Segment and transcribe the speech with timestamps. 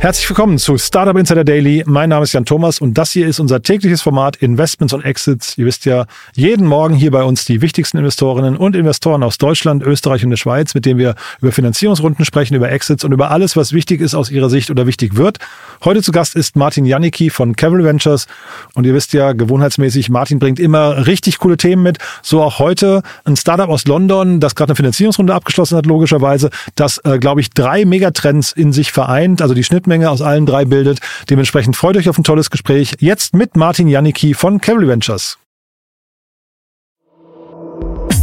[0.00, 1.84] Herzlich willkommen zu Startup Insider Daily.
[1.86, 5.58] Mein Name ist Jan Thomas und das hier ist unser tägliches Format Investments und Exits.
[5.58, 9.82] Ihr wisst ja, jeden Morgen hier bei uns die wichtigsten Investorinnen und Investoren aus Deutschland,
[9.82, 13.56] Österreich und der Schweiz, mit denen wir über Finanzierungsrunden sprechen, über Exits und über alles,
[13.56, 15.36] was wichtig ist aus ihrer Sicht oder wichtig wird.
[15.84, 18.26] Heute zu Gast ist Martin Janicki von Cavalry Ventures
[18.72, 21.98] und ihr wisst ja, gewohnheitsmäßig, Martin bringt immer richtig coole Themen mit.
[22.22, 26.96] So auch heute ein Startup aus London, das gerade eine Finanzierungsrunde abgeschlossen hat, logischerweise, das,
[27.04, 30.64] äh, glaube ich, drei Megatrends in sich vereint, also die Schnittmenge Schnittmenge aus allen drei
[30.64, 31.00] bildet.
[31.28, 32.94] Dementsprechend freut euch auf ein tolles Gespräch.
[33.00, 35.36] Jetzt mit Martin Janicki von Cavalry Ventures.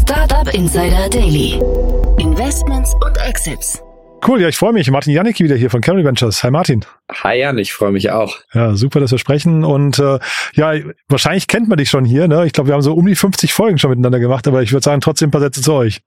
[0.02, 1.59] Startup Insider Daily.
[2.20, 3.81] Investments und Exits.
[4.25, 4.89] Cool, ja, ich freue mich.
[4.89, 6.41] Martin Janicki wieder hier von Cavalry Ventures.
[6.44, 6.85] Hi Martin.
[7.09, 8.38] Hi Jan, ich freue mich auch.
[8.53, 9.63] Ja, super, dass wir sprechen.
[9.63, 10.19] Und äh,
[10.55, 10.73] ja,
[11.08, 12.27] wahrscheinlich kennt man dich schon hier.
[12.27, 12.45] Ne?
[12.45, 14.83] Ich glaube, wir haben so um die 50 Folgen schon miteinander gemacht, aber ich würde
[14.83, 16.02] sagen, trotzdem ein paar Sätze zu euch.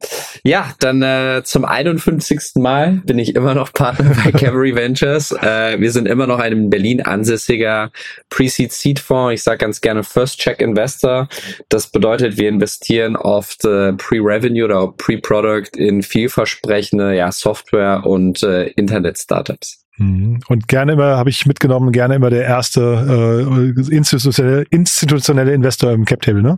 [0.44, 2.56] Ja, dann äh, zum 51.
[2.56, 5.32] Mal bin ich immer noch Partner bei Cavalry Ventures.
[5.32, 7.90] Äh, wir sind immer noch ein in Berlin ansässiger
[8.28, 9.32] Pre-Seed Seed Fonds.
[9.32, 11.28] Ich sage ganz gerne First Check Investor.
[11.70, 18.66] Das bedeutet, wir investieren oft äh, Pre-Revenue oder Pre-Product in vielversprechende ja, Software und äh,
[18.66, 19.79] Internet-Startups.
[20.00, 20.40] Mhm.
[20.48, 26.06] Und gerne immer, habe ich mitgenommen, gerne immer der erste äh, institutionelle, institutionelle Investor im
[26.06, 26.56] Cap Table, ne?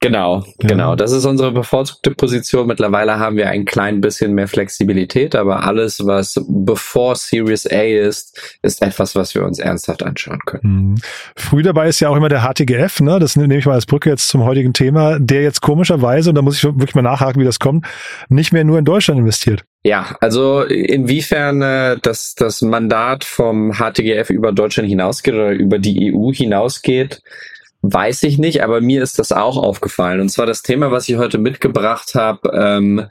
[0.00, 0.68] Genau, ja.
[0.68, 0.94] genau.
[0.94, 2.68] Das ist unsere bevorzugte Position.
[2.68, 8.58] Mittlerweile haben wir ein klein bisschen mehr Flexibilität, aber alles, was bevor Series A ist,
[8.62, 10.90] ist etwas, was wir uns ernsthaft anschauen können.
[10.90, 10.94] Mhm.
[11.34, 13.18] Früh dabei ist ja auch immer der HTGF, ne?
[13.18, 16.42] Das nehme ich mal als Brücke jetzt zum heutigen Thema, der jetzt komischerweise, und da
[16.42, 17.86] muss ich wirklich mal nachhaken, wie das kommt,
[18.28, 19.64] nicht mehr nur in Deutschland investiert.
[19.84, 26.12] Ja, also inwiefern äh, das, das Mandat vom HTGF über Deutschland hinausgeht oder über die
[26.14, 27.22] EU hinausgeht,
[27.82, 30.20] Weiß ich nicht, aber mir ist das auch aufgefallen.
[30.20, 33.06] Und zwar das Thema, was ich heute mitgebracht habe, ähm,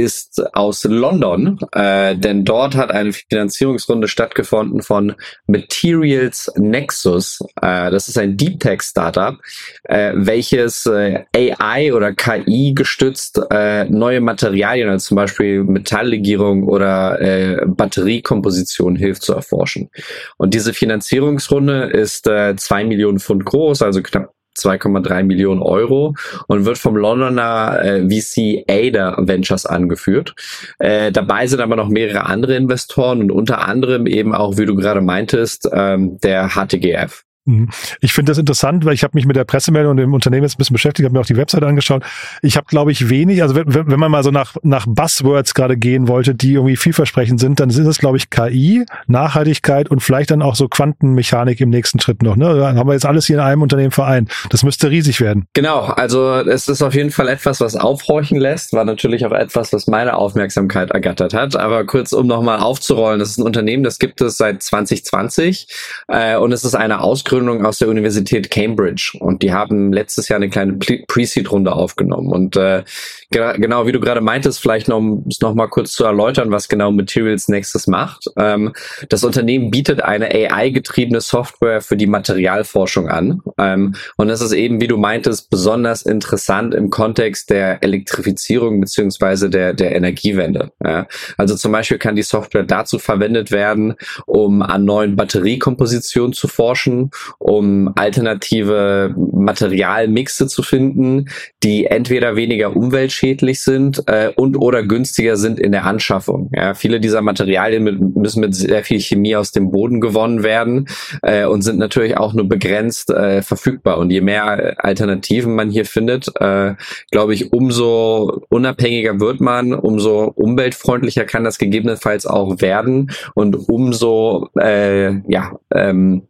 [0.00, 5.14] ist aus London, äh, denn dort hat eine Finanzierungsrunde stattgefunden von
[5.46, 7.40] Materials Nexus.
[7.60, 9.36] Äh, das ist ein Deep Tech Startup,
[9.84, 17.20] äh, welches äh, AI oder KI gestützt äh, neue Materialien, also zum Beispiel Metalllegierung oder
[17.20, 19.90] äh, Batteriekomposition hilft zu erforschen.
[20.38, 26.14] Und diese Finanzierungsrunde ist äh, zwei Millionen Pfund groß, also knapp 2,3 Millionen Euro
[26.46, 30.34] und wird vom Londoner äh, VC Ada Ventures angeführt.
[30.78, 34.74] Äh, dabei sind aber noch mehrere andere Investoren und unter anderem eben auch, wie du
[34.74, 37.24] gerade meintest, ähm, der HTGF.
[37.46, 37.70] Mhm.
[38.00, 40.54] Ich finde das interessant, weil ich habe mich mit der Pressemeldung und dem Unternehmen jetzt
[40.54, 42.04] ein bisschen beschäftigt, habe mir auch die Website angeschaut.
[42.42, 45.76] Ich habe, glaube ich, wenig, also wenn, wenn man mal so nach, nach Buzzwords gerade
[45.76, 50.30] gehen wollte, die irgendwie vielversprechend sind, dann sind es, glaube ich, KI, Nachhaltigkeit und vielleicht
[50.30, 52.36] dann auch so Quantenmechanik im nächsten Schritt noch.
[52.36, 52.54] Ne?
[52.56, 54.30] Dann haben wir jetzt alles hier in einem Unternehmen vereint.
[54.50, 55.46] Das müsste riesig werden.
[55.54, 59.72] Genau, also es ist auf jeden Fall etwas, was aufhorchen lässt, war natürlich auch etwas,
[59.72, 61.56] was meine Aufmerksamkeit ergattert hat.
[61.56, 65.68] Aber kurz, um nochmal aufzurollen, das ist ein Unternehmen, das gibt es seit 2020
[66.08, 70.28] äh, und es ist eine Ausgründung Gründung aus der Universität Cambridge und die haben letztes
[70.28, 72.32] Jahr eine kleine Pre-Seed-Runde aufgenommen.
[72.32, 72.82] Und äh,
[73.30, 76.90] genau wie du gerade meintest, vielleicht noch, um es noch kurz zu erläutern, was genau
[76.90, 78.24] Materials Nexus macht.
[78.36, 78.72] Ähm,
[79.08, 83.42] das Unternehmen bietet eine AI-getriebene Software für die Materialforschung an.
[83.58, 89.48] Ähm, und das ist eben, wie du meintest, besonders interessant im Kontext der Elektrifizierung beziehungsweise
[89.50, 90.72] der, der Energiewende.
[90.84, 91.06] Ja.
[91.36, 93.94] Also zum Beispiel kann die Software dazu verwendet werden,
[94.26, 101.28] um an neuen Batteriekompositionen zu forschen um alternative Materialmixe zu finden,
[101.62, 106.50] die entweder weniger umweltschädlich sind äh, und oder günstiger sind in der Anschaffung.
[106.54, 110.88] Ja, viele dieser Materialien mit, müssen mit sehr viel Chemie aus dem Boden gewonnen werden
[111.22, 113.98] äh, und sind natürlich auch nur begrenzt äh, verfügbar.
[113.98, 116.74] Und je mehr Alternativen man hier findet, äh,
[117.10, 124.48] glaube ich, umso unabhängiger wird man, umso umweltfreundlicher kann das gegebenenfalls auch werden und umso
[124.58, 126.22] äh, ja ähm,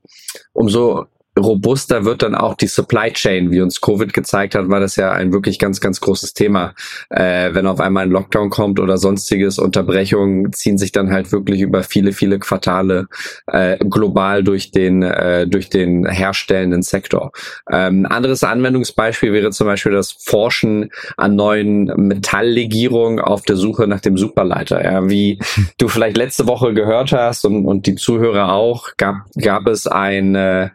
[0.54, 1.08] umso
[1.40, 3.50] robuster wird dann auch die Supply Chain.
[3.50, 6.74] Wie uns Covid gezeigt hat, war das ja ein wirklich ganz, ganz großes Thema.
[7.10, 11.60] Äh, wenn auf einmal ein Lockdown kommt oder sonstiges, Unterbrechungen ziehen sich dann halt wirklich
[11.60, 13.08] über viele, viele Quartale
[13.46, 17.32] äh, global durch den, äh, durch den herstellenden Sektor.
[17.70, 24.00] Ähm, anderes Anwendungsbeispiel wäre zum Beispiel das Forschen an neuen Metalllegierungen auf der Suche nach
[24.00, 24.84] dem Superleiter.
[24.84, 25.38] Ja, wie
[25.78, 30.34] du vielleicht letzte Woche gehört hast und, und die Zuhörer auch, gab, gab es ein
[30.34, 30.70] äh,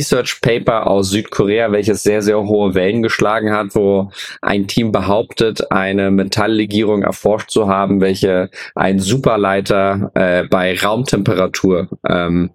[0.00, 4.10] Research Paper aus Südkorea, welches sehr, sehr hohe Wellen geschlagen hat, wo
[4.40, 12.50] ein Team behauptet, eine Metalllegierung erforscht zu haben, welche ein Superleiter äh, bei Raumtemperatur ähm,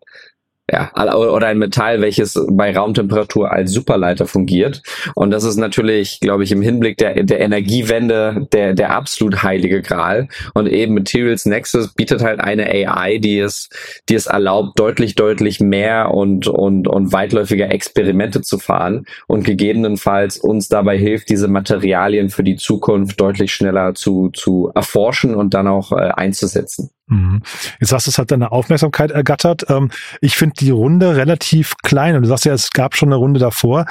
[0.71, 4.81] ja, oder ein Metall, welches bei Raumtemperatur als Superleiter fungiert.
[5.13, 9.83] Und das ist natürlich, glaube ich, im Hinblick der, der Energiewende der, der absolut heilige
[9.83, 10.27] Gral.
[10.55, 13.69] Und eben Materials Nexus bietet halt eine AI, die es,
[14.09, 20.37] die es erlaubt, deutlich, deutlich mehr und, und, und weitläufiger Experimente zu fahren und gegebenenfalls
[20.37, 25.67] uns dabei hilft, diese Materialien für die Zukunft deutlich schneller zu, zu erforschen und dann
[25.67, 26.89] auch äh, einzusetzen.
[27.07, 27.43] Mhm.
[27.79, 29.69] Jetzt hast du es halt deine Aufmerksamkeit ergattert.
[29.69, 29.91] Ähm,
[30.21, 33.39] ich finde die Runde relativ klein und du sagst ja, es gab schon eine Runde
[33.39, 33.85] davor.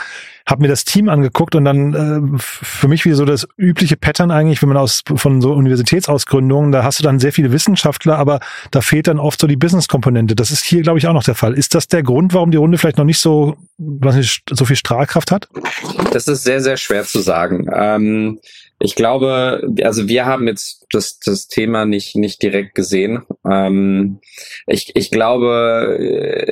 [0.47, 4.31] Hab mir das Team angeguckt und dann äh, für mich wie so das übliche Pattern
[4.31, 8.41] eigentlich, wenn man aus von so Universitätsausgründungen, da hast du dann sehr viele Wissenschaftler, aber
[8.73, 10.35] da fehlt dann oft so die Business-Komponente.
[10.35, 11.55] Das ist hier, glaube ich, auch noch der Fall.
[11.55, 14.77] Ist das der Grund, warum die Runde vielleicht noch nicht so, was nicht, so viel
[14.77, 15.49] Strahlkraft hat?
[16.13, 17.69] Das ist sehr, sehr schwer zu sagen.
[17.73, 18.41] Ähm
[18.85, 23.23] ich glaube, also wir haben jetzt das, das Thema nicht, nicht direkt gesehen.
[23.51, 24.19] Ähm,
[24.67, 25.97] ich, ich glaube,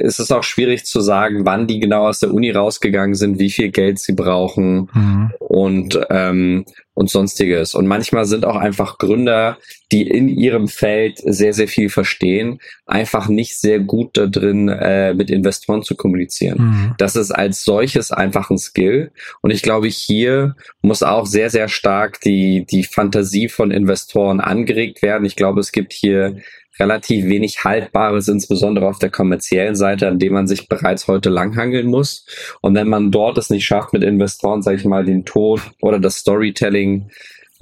[0.01, 3.51] es ist auch schwierig zu sagen, wann die genau aus der Uni rausgegangen sind, wie
[3.51, 5.31] viel Geld sie brauchen mhm.
[5.41, 7.75] und ähm, und sonstiges.
[7.75, 9.59] Und manchmal sind auch einfach Gründer,
[9.93, 15.15] die in ihrem Feld sehr, sehr viel verstehen, einfach nicht sehr gut da drin, äh,
[15.15, 16.59] mit Investoren zu kommunizieren.
[16.59, 16.95] Mhm.
[16.99, 19.13] Das ist als solches einfach ein Skill.
[19.41, 25.03] Und ich glaube, hier muss auch sehr, sehr stark die, die Fantasie von Investoren angeregt
[25.03, 25.25] werden.
[25.25, 26.37] Ich glaube, es gibt hier
[26.79, 31.87] relativ wenig Haltbares, insbesondere auf der kommerziellen Seite, an dem man sich bereits heute langhangeln
[31.87, 32.27] muss.
[32.61, 35.99] Und wenn man dort es nicht schafft, mit Investoren, sage ich mal, den Tod oder
[35.99, 37.11] das Storytelling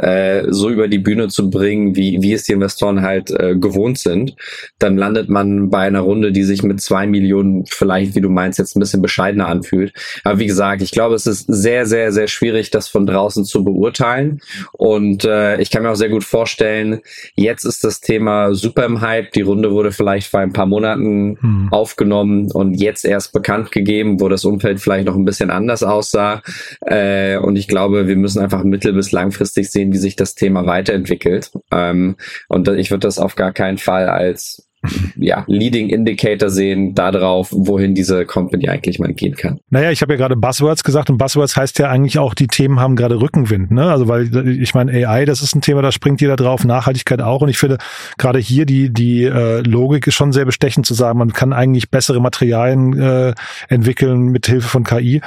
[0.00, 3.99] äh, so über die Bühne zu bringen, wie, wie es die Investoren halt äh, gewohnt
[3.99, 4.35] sind,
[4.79, 8.58] dann landet man bei einer Runde, die sich mit zwei Millionen vielleicht, wie du meinst,
[8.58, 9.93] jetzt ein bisschen bescheidener anfühlt.
[10.25, 13.64] Aber wie gesagt, ich glaube, es ist sehr, sehr, sehr schwierig, das von draußen zu
[13.64, 14.41] beurteilen.
[14.73, 17.00] Und äh, ich kann mir auch sehr gut vorstellen,
[17.35, 19.32] jetzt ist das Thema super im Hype.
[19.32, 21.69] Die Runde wurde vielleicht vor ein paar Monaten hm.
[21.70, 26.43] aufgenommen und jetzt erst bekannt gegeben, wo das Umfeld vielleicht noch ein bisschen anders aussah.
[26.81, 30.67] Äh, und ich glaube, wir müssen einfach mittel- bis langfristig sehen, wie sich das Thema
[30.67, 31.53] weiterentwickelt.
[31.71, 32.17] Ähm,
[32.49, 34.70] und ich würde das auf gar keinen Fall als
[35.17, 39.61] ja, Leading Indicator sehen darauf, wohin diese Company eigentlich mal gehen kann.
[39.69, 42.81] Naja, ich habe ja gerade Buzzwords gesagt und Buzzwords heißt ja eigentlich auch, die Themen
[42.81, 43.71] haben gerade Rückenwind.
[43.71, 43.91] Ne?
[43.91, 47.43] Also weil ich meine, AI, das ist ein Thema, da springt jeder drauf, Nachhaltigkeit auch.
[47.43, 47.77] Und ich finde
[48.17, 51.91] gerade hier die, die äh, Logik ist schon sehr bestechend zu sagen, man kann eigentlich
[51.91, 53.35] bessere Materialien äh,
[53.69, 55.21] entwickeln mit Hilfe von KI.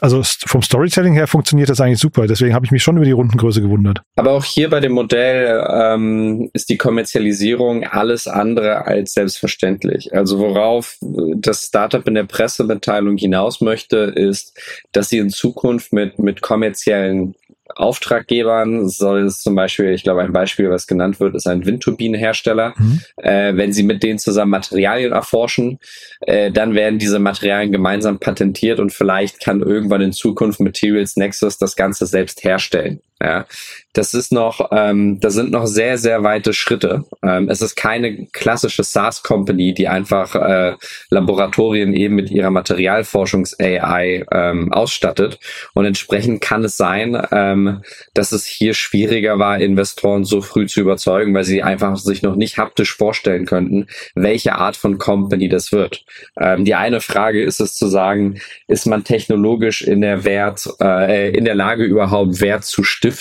[0.00, 2.26] Also vom Storytelling her funktioniert das eigentlich super.
[2.26, 4.02] Deswegen habe ich mich schon über die Rundengröße gewundert.
[4.16, 10.14] Aber auch hier bei dem Modell ähm, ist die Kommerzialisierung alles andere als selbstverständlich.
[10.14, 14.58] Also worauf das Startup in der Pressemitteilung hinaus möchte, ist,
[14.92, 17.34] dass sie in Zukunft mit, mit kommerziellen
[17.76, 22.74] Auftraggebern soll es zum Beispiel, ich glaube, ein Beispiel, was genannt wird, ist ein Windturbinenhersteller.
[22.76, 23.00] Mhm.
[23.16, 25.78] Äh, wenn sie mit denen zusammen Materialien erforschen,
[26.20, 31.56] äh, dann werden diese Materialien gemeinsam patentiert und vielleicht kann irgendwann in Zukunft Materials Nexus
[31.56, 33.00] das Ganze selbst herstellen.
[33.24, 33.46] Ja,
[33.94, 37.04] das ist noch, ähm, das sind noch sehr, sehr weite Schritte.
[37.22, 40.74] Ähm, es ist keine klassische SaaS-Company, die einfach äh,
[41.10, 45.38] Laboratorien eben mit ihrer Materialforschungs-AI ähm, ausstattet.
[45.74, 47.82] Und entsprechend kann es sein, ähm,
[48.12, 52.34] dass es hier schwieriger war, Investoren so früh zu überzeugen, weil sie einfach sich noch
[52.34, 56.04] nicht haptisch vorstellen könnten, welche Art von Company das wird.
[56.38, 61.30] Ähm, die eine Frage ist es zu sagen, ist man technologisch in der Wert, äh,
[61.30, 63.13] in der Lage überhaupt Wert zu stiften?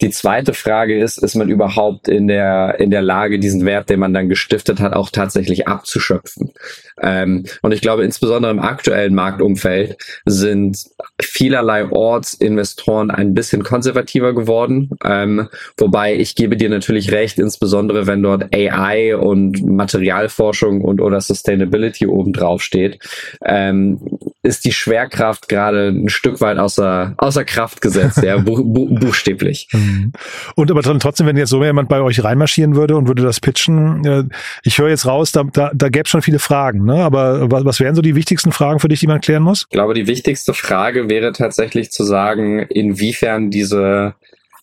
[0.00, 4.00] Die zweite Frage ist, ist man überhaupt in der, in der Lage, diesen Wert, den
[4.00, 6.52] man dann gestiftet hat, auch tatsächlich abzuschöpfen?
[7.00, 10.78] Ähm, und ich glaube, insbesondere im aktuellen Marktumfeld sind
[11.20, 14.90] vielerlei Orts Investoren ein bisschen konservativer geworden.
[15.04, 21.20] Ähm, wobei ich gebe dir natürlich recht, insbesondere wenn dort AI und Materialforschung und oder
[21.20, 22.98] Sustainability oben drauf steht,
[23.44, 24.00] ähm,
[24.42, 29.68] ist die Schwerkraft gerade ein Stück weit außer, außer Kraft gesetzt, ja, bu bu buchstäblich.
[29.72, 30.12] Mhm.
[30.54, 33.40] Und aber dann trotzdem, wenn jetzt so jemand bei euch reinmarschieren würde und würde das
[33.40, 34.24] pitchen, äh,
[34.62, 36.96] ich höre jetzt raus, da, da, da gäbe es schon viele Fragen, ne?
[36.96, 39.66] Aber was, was wären so die wichtigsten Fragen für dich, die man klären muss?
[39.68, 44.14] Ich glaube, die wichtigste Frage wäre tatsächlich zu sagen, inwiefern diese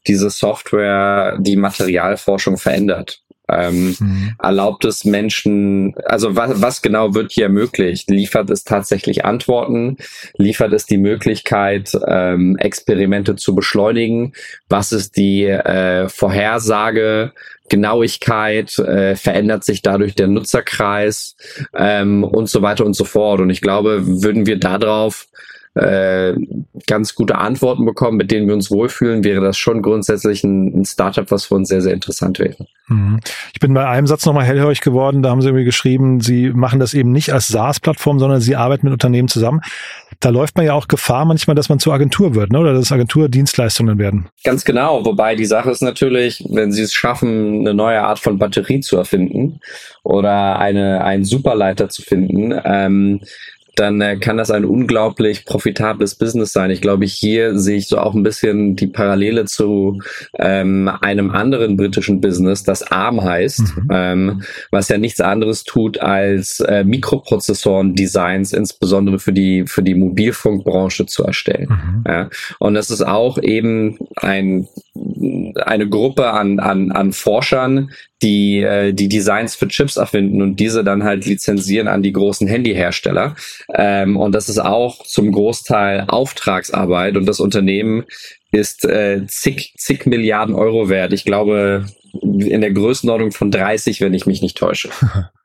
[0.07, 3.21] diese Software die Materialforschung verändert.
[3.51, 4.35] Ähm, mhm.
[4.41, 8.09] Erlaubt es Menschen, also was, was genau wird hier ermöglicht?
[8.09, 9.97] Liefert es tatsächlich Antworten?
[10.37, 14.33] Liefert es die Möglichkeit, ähm, Experimente zu beschleunigen?
[14.69, 17.33] Was ist die äh, Vorhersage?
[17.69, 21.37] Genauigkeit, äh, verändert sich dadurch der Nutzerkreis
[21.73, 23.39] ähm, und so weiter und so fort.
[23.39, 25.27] Und ich glaube, würden wir darauf
[25.73, 26.33] äh,
[26.85, 30.85] ganz gute Antworten bekommen, mit denen wir uns wohlfühlen, wäre das schon grundsätzlich ein, ein
[30.85, 32.67] Startup, was für uns sehr, sehr interessant wäre.
[32.87, 33.21] Mhm.
[33.53, 36.79] Ich bin bei einem Satz nochmal hellhörig geworden, da haben Sie irgendwie geschrieben, Sie machen
[36.79, 39.61] das eben nicht als SaaS-Plattform, sondern Sie arbeiten mit Unternehmen zusammen.
[40.19, 42.59] Da läuft man ja auch Gefahr manchmal, dass man zur Agentur wird, ne?
[42.59, 44.27] oder dass Agenturdienstleistungen werden.
[44.43, 48.37] Ganz genau, wobei die Sache ist natürlich, wenn Sie es schaffen, eine neue Art von
[48.37, 49.61] Batterie zu erfinden
[50.03, 53.21] oder eine, einen Superleiter zu finden, ähm,
[53.75, 56.71] dann äh, kann das ein unglaublich profitables Business sein.
[56.71, 59.99] Ich glaube, hier sehe ich so auch ein bisschen die Parallele zu
[60.37, 63.87] ähm, einem anderen britischen Business, das ARM heißt, mhm.
[63.91, 71.05] ähm, was ja nichts anderes tut als äh, Mikroprozessoren-Designs, insbesondere für die für die Mobilfunkbranche
[71.05, 71.69] zu erstellen.
[71.69, 72.03] Mhm.
[72.07, 72.29] Ja.
[72.59, 74.67] Und das ist auch eben ein
[75.55, 77.91] eine Gruppe an, an, an Forschern,
[78.21, 82.47] die äh, die Designs für Chips erfinden und diese dann halt lizenzieren an die großen
[82.47, 83.35] Handyhersteller.
[83.73, 88.05] Ähm, und das ist auch zum Großteil Auftragsarbeit und das Unternehmen
[88.51, 91.13] ist äh, zig, zig Milliarden Euro wert.
[91.13, 94.89] Ich glaube in der Größenordnung von 30, wenn ich mich nicht täusche.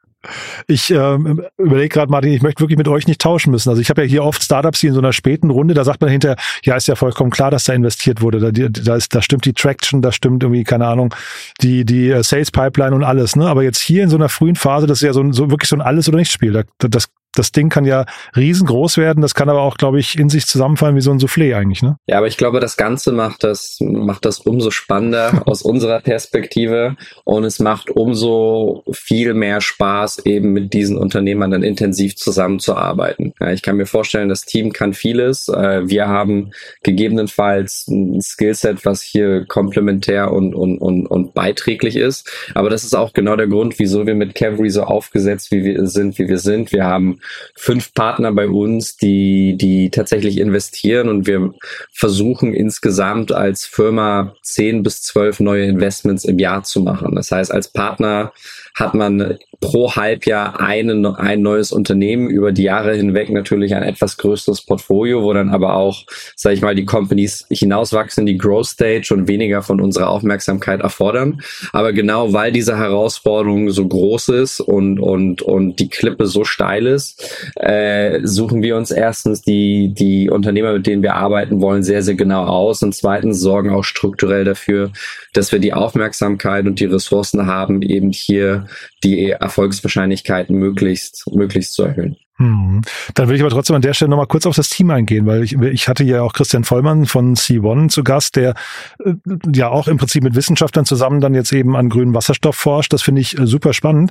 [0.67, 3.69] Ich ähm, überlege gerade, Martin, ich möchte wirklich mit euch nicht tauschen müssen.
[3.71, 6.01] Also ich habe ja hier oft Startups, die in so einer späten Runde, da sagt
[6.01, 8.39] man hinterher, ja, ist ja vollkommen klar, dass da investiert wurde.
[8.39, 11.15] Da, da, ist, da stimmt die Traction, da stimmt irgendwie, keine Ahnung,
[11.63, 13.37] die, die äh, Sales Pipeline und alles.
[13.37, 13.47] Ne?
[13.47, 15.77] Aber jetzt hier in so einer frühen Phase, das ist ja so, so wirklich so
[15.77, 16.53] ein Alles- oder Nichts-Spiel.
[16.53, 20.29] Da, das das Ding kann ja riesengroß werden, das kann aber auch, glaube ich, in
[20.29, 21.99] sich zusammenfallen wie so ein Soufflé eigentlich, ne?
[22.07, 26.97] Ja, aber ich glaube, das Ganze macht das, macht das umso spannender aus unserer Perspektive
[27.25, 33.35] und es macht umso viel mehr Spaß, eben mit diesen Unternehmern dann intensiv zusammenzuarbeiten.
[33.41, 35.49] Ja, ich kann mir vorstellen, das Team kann vieles.
[35.49, 36.53] Äh, wir haben
[36.83, 42.31] gegebenenfalls ein Skillset, was hier komplementär und, und, und, und beiträglich ist.
[42.55, 45.87] Aber das ist auch genau der Grund, wieso wir mit Cavalry so aufgesetzt wie wir
[45.87, 46.73] sind, wie wir sind.
[46.73, 47.21] Wir haben
[47.55, 51.53] fünf Partner bei uns, die, die tatsächlich investieren und wir
[51.93, 57.15] versuchen insgesamt als Firma zehn bis zwölf neue Investments im Jahr zu machen.
[57.15, 58.33] Das heißt, als Partner
[58.75, 64.19] hat man pro Halbjahr einen, ein neues Unternehmen über die Jahre hinweg natürlich ein etwas
[64.19, 66.05] größeres Portfolio, wo dann aber auch,
[66.35, 71.41] sage ich mal, die Companies hinauswachsen, die Growth Stage und weniger von unserer Aufmerksamkeit erfordern.
[71.73, 76.87] Aber genau weil diese Herausforderung so groß ist und, und, und die Klippe so steil
[76.87, 77.16] ist,
[77.57, 82.15] äh, suchen wir uns erstens die, die Unternehmer, mit denen wir arbeiten wollen, sehr, sehr
[82.15, 84.91] genau aus und zweitens sorgen auch strukturell dafür,
[85.33, 88.67] dass wir die Aufmerksamkeit und die Ressourcen haben, eben hier
[89.05, 92.17] die Erfolgswahrscheinlichkeiten möglichst, möglichst zu erhöhen.
[92.39, 92.83] Hm.
[93.15, 95.43] Dann will ich aber trotzdem an der Stelle nochmal kurz auf das Team eingehen, weil
[95.43, 98.55] ich, ich hatte ja auch Christian Vollmann von C1 zu Gast, der
[99.03, 99.15] äh,
[99.55, 102.93] ja auch im Prinzip mit Wissenschaftlern zusammen dann jetzt eben an grünem Wasserstoff forscht.
[102.93, 104.11] Das finde ich äh, super spannend.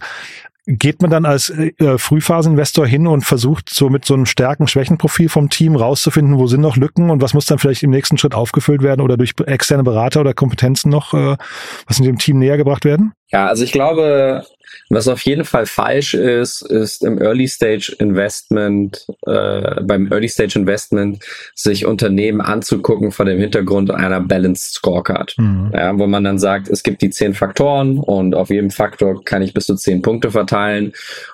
[0.68, 5.50] Geht man dann als äh, Frühphaseninvestor hin und versucht so mit so einem Stärken-Schwächen-Profil vom
[5.50, 8.82] Team rauszufinden, wo sind noch Lücken und was muss dann vielleicht im nächsten Schritt aufgefüllt
[8.82, 11.38] werden oder durch externe Berater oder Kompetenzen noch, äh,
[11.88, 13.14] was in dem Team näher gebracht werden?
[13.32, 14.46] Ja, also ich glaube,
[14.90, 20.60] was auf jeden Fall falsch ist, ist im Early Stage Investment, äh, beim Early Stage
[20.60, 21.24] Investment
[21.56, 25.36] sich Unternehmen anzugucken vor dem Hintergrund einer Balanced Scorecard.
[25.38, 25.72] Mhm.
[25.74, 29.42] Ja, wo man dann sagt, es gibt die zehn Faktoren und auf jedem Faktor kann
[29.42, 30.55] ich bis zu zehn Punkte verteilen.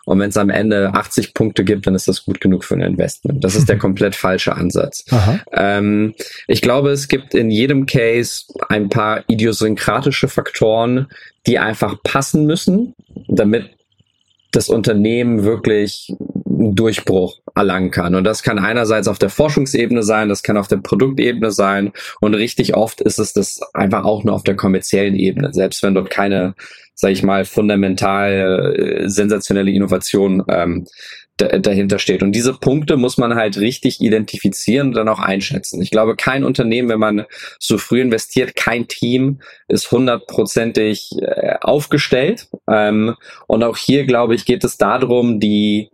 [0.05, 2.81] Und wenn es am Ende 80 Punkte gibt, dann ist das gut genug für ein
[2.81, 3.43] Investment.
[3.43, 5.05] Das ist der komplett falsche Ansatz.
[5.53, 6.13] Ähm,
[6.47, 11.07] ich glaube, es gibt in jedem Case ein paar idiosynkratische Faktoren,
[11.47, 12.95] die einfach passen müssen,
[13.27, 13.69] damit
[14.51, 16.13] das Unternehmen wirklich
[16.61, 18.15] einen Durchbruch erlangen kann.
[18.15, 22.33] Und das kann einerseits auf der Forschungsebene sein, das kann auf der Produktebene sein und
[22.33, 26.09] richtig oft ist es das einfach auch nur auf der kommerziellen Ebene, selbst wenn dort
[26.09, 26.55] keine,
[26.93, 30.85] sage ich mal, fundamental äh, sensationelle Innovation ähm,
[31.37, 32.21] dahinter steht.
[32.23, 35.81] Und diese Punkte muss man halt richtig identifizieren und dann auch einschätzen.
[35.81, 37.25] Ich glaube, kein Unternehmen, wenn man
[37.59, 42.47] so früh investiert, kein Team ist hundertprozentig äh, aufgestellt.
[42.69, 43.15] Ähm,
[43.47, 45.89] und auch hier, glaube ich, geht es darum, die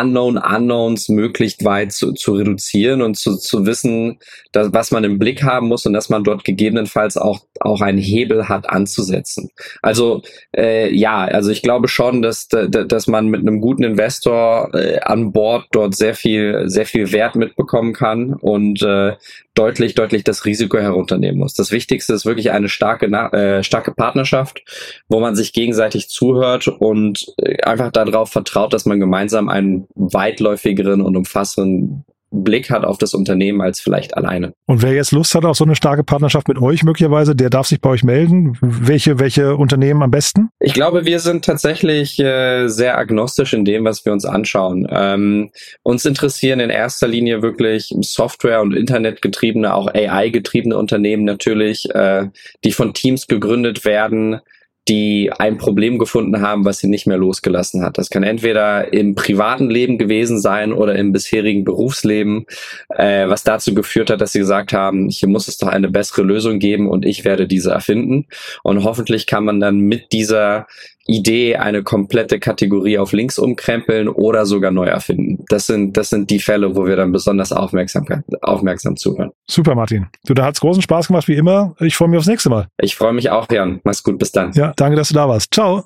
[0.00, 4.18] Unknown Unknowns möglichst weit zu, zu reduzieren und zu, zu wissen,
[4.52, 7.98] dass, was man im Blick haben muss und dass man dort gegebenenfalls auch, auch einen
[7.98, 9.50] Hebel hat anzusetzen.
[9.82, 10.22] Also
[10.56, 15.32] äh, ja, also ich glaube schon, dass, dass man mit einem guten Investor äh, an
[15.32, 19.14] Bord dort sehr viel, sehr viel Wert mitbekommen kann und äh,
[19.56, 21.54] deutlich, deutlich das Risiko herunternehmen muss.
[21.54, 24.62] Das Wichtigste ist wirklich eine starke, äh, starke Partnerschaft,
[25.08, 31.00] wo man sich gegenseitig zuhört und äh, einfach darauf vertraut, dass man gemeinsam einen weitläufigeren
[31.00, 34.52] und umfassenden Blick hat auf das Unternehmen als vielleicht alleine.
[34.66, 37.66] Und wer jetzt Lust hat auf so eine starke Partnerschaft mit euch möglicherweise, der darf
[37.66, 38.58] sich bei euch melden.
[38.60, 40.48] Welche, welche Unternehmen am besten?
[40.60, 44.86] Ich glaube, wir sind tatsächlich äh, sehr agnostisch in dem, was wir uns anschauen.
[44.90, 45.50] Ähm,
[45.82, 52.28] uns interessieren in erster Linie wirklich Software- und Internetgetriebene, auch AI-getriebene Unternehmen natürlich, äh,
[52.64, 54.40] die von Teams gegründet werden,
[54.88, 57.98] die ein Problem gefunden haben, was sie nicht mehr losgelassen hat.
[57.98, 62.46] Das kann entweder im privaten Leben gewesen sein oder im bisherigen Berufsleben,
[62.90, 66.22] äh, was dazu geführt hat, dass sie gesagt haben, hier muss es doch eine bessere
[66.22, 68.26] Lösung geben und ich werde diese erfinden.
[68.62, 70.66] Und hoffentlich kann man dann mit dieser
[71.06, 75.44] Idee eine komplette Kategorie auf links umkrempeln oder sogar neu erfinden.
[75.48, 78.06] Das sind, das sind die Fälle, wo wir dann besonders aufmerksam,
[78.42, 79.30] aufmerksam zuhören.
[79.48, 80.06] Super, Martin.
[80.24, 81.74] Du, da hat's großen Spaß gemacht, wie immer.
[81.80, 82.68] Ich freue mich aufs nächste Mal.
[82.78, 83.80] Ich freue mich auch, Jan.
[83.84, 84.52] Mach's gut, bis dann.
[84.52, 85.54] Ja, danke, dass du da warst.
[85.54, 85.84] Ciao.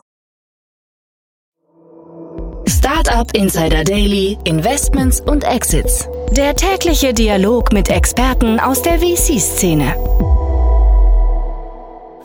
[2.68, 6.08] Startup Insider Daily, Investments und Exits.
[6.30, 9.94] Der tägliche Dialog mit Experten aus der VC-Szene.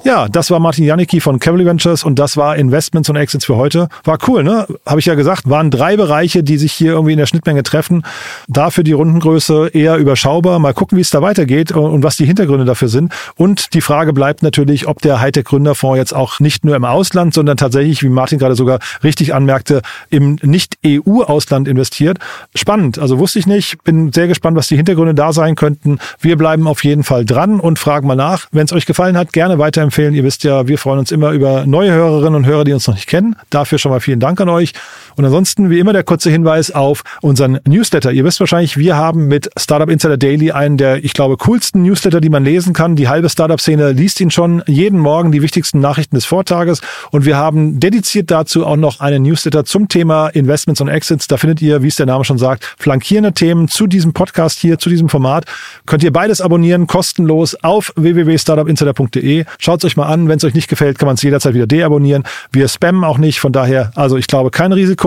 [0.05, 3.55] Ja, das war Martin Janicki von Cavalry Ventures und das war Investments und Exits für
[3.55, 3.89] heute.
[4.03, 4.67] War cool, ne?
[4.85, 8.05] Habe ich ja gesagt, waren drei Bereiche, die sich hier irgendwie in der Schnittmenge treffen.
[8.47, 10.59] Dafür die Rundengröße eher überschaubar.
[10.59, 13.13] Mal gucken, wie es da weitergeht und was die Hintergründe dafür sind.
[13.35, 17.33] Und die Frage bleibt natürlich, ob der Hightech Gründerfonds jetzt auch nicht nur im Ausland,
[17.33, 19.81] sondern tatsächlich, wie Martin gerade sogar richtig anmerkte,
[20.12, 22.19] im Nicht-EU-Ausland investiert.
[22.53, 23.83] Spannend, also wusste ich nicht.
[23.83, 25.97] Bin sehr gespannt, was die Hintergründe da sein könnten.
[26.19, 28.45] Wir bleiben auf jeden Fall dran und fragen mal nach.
[28.51, 30.14] Wenn es euch gefallen hat, gerne weiterempfehlen empfehlen.
[30.14, 32.96] Ihr wisst ja, wir freuen uns immer über neue Hörerinnen und Hörer, die uns noch
[32.96, 33.38] nicht kennen.
[33.50, 34.74] Dafür schon mal vielen Dank an euch.
[35.15, 38.12] Und ansonsten, wie immer, der kurze Hinweis auf unseren Newsletter.
[38.12, 42.22] Ihr wisst wahrscheinlich, wir haben mit Startup Insider Daily einen der, ich glaube, coolsten Newsletter,
[42.22, 42.95] die man lesen kann.
[42.95, 46.81] Die halbe Startup-Szene liest ihn schon jeden Morgen, die wichtigsten Nachrichten des Vortages.
[47.12, 51.27] Und wir haben dediziert dazu auch noch einen Newsletter zum Thema Investments und Exits.
[51.27, 54.77] Da findet ihr, wie es der Name schon sagt, flankierende Themen zu diesem Podcast hier,
[54.77, 55.45] zu diesem Format.
[55.86, 59.45] Könnt ihr beides abonnieren, kostenlos auf www.startupinsider.de.
[59.60, 60.27] Schaut euch mal an.
[60.27, 62.24] Wenn es euch nicht gefällt, kann man es jederzeit wieder deabonnieren.
[62.51, 63.39] Wir spammen auch nicht.
[63.39, 65.04] Von daher, also ich glaube, kein Risiko.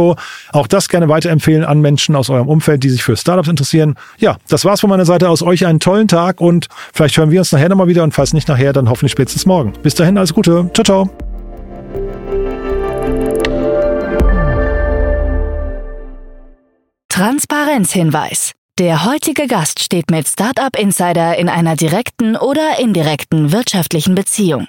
[0.53, 3.97] Auch das gerne weiterempfehlen an Menschen aus eurem Umfeld, die sich für Startups interessieren.
[4.19, 5.43] Ja, das war's von meiner Seite aus.
[5.43, 8.49] Euch einen tollen Tag und vielleicht hören wir uns nachher nochmal wieder und falls nicht
[8.49, 9.73] nachher, dann hoffentlich spätestens morgen.
[9.83, 10.71] Bis dahin, alles Gute.
[10.73, 11.11] Ciao, ciao.
[17.09, 18.53] Transparenzhinweis.
[18.79, 24.69] Der heutige Gast steht mit Startup Insider in einer direkten oder indirekten wirtschaftlichen Beziehung.